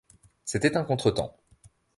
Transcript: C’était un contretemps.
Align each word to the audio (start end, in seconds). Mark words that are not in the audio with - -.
C’était 0.45 0.77
un 0.77 0.83
contretemps. 0.83 1.37